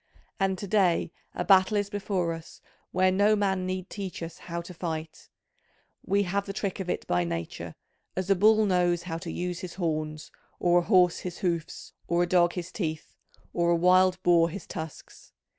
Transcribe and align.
And 0.39 0.57
to 0.57 0.65
day 0.65 1.11
a 1.35 1.45
battle 1.45 1.77
is 1.77 1.91
before 1.91 2.33
us 2.33 2.59
where 2.91 3.11
no 3.11 3.35
man 3.35 3.67
need 3.67 3.87
teach 3.87 4.23
us 4.23 4.39
how 4.39 4.59
to 4.61 4.73
fight: 4.73 5.29
we 6.03 6.23
have 6.23 6.47
the 6.47 6.53
trick 6.53 6.79
of 6.79 6.89
it 6.89 7.05
by 7.05 7.23
nature, 7.23 7.75
as 8.15 8.27
a 8.27 8.35
bull 8.35 8.65
knows 8.65 9.03
how 9.03 9.19
to 9.19 9.31
use 9.31 9.59
his 9.59 9.75
horns, 9.75 10.31
or 10.59 10.79
a 10.79 10.85
horse 10.85 11.19
his 11.19 11.37
hoofs, 11.45 11.93
or 12.07 12.23
a 12.23 12.27
dog 12.27 12.53
his 12.53 12.71
teeth, 12.71 13.15
or 13.53 13.69
a 13.69 13.75
wild 13.75 14.17
boar 14.23 14.49
his 14.49 14.65
tusks. 14.65 15.33